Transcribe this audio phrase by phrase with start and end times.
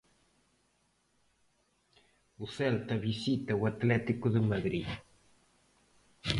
[2.43, 4.87] O Celta visita o Atlético de Madrid.